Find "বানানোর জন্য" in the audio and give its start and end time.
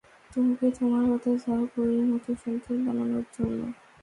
2.85-3.59